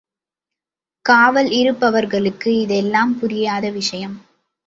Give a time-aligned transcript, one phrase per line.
[1.05, 4.15] காவல் இருப்பவர்களுக்கு இதெல்லாம் புரியாத விஷயம்.